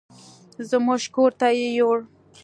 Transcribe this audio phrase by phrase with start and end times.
[0.69, 2.01] زموږ کور ته يې يوړل.